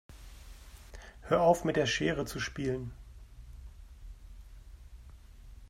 Hör 1.21 1.41
auf 1.41 1.63
mit 1.63 1.75
der 1.75 1.85
Schere 1.85 2.25
zu 2.25 2.39
spielen. 2.39 2.89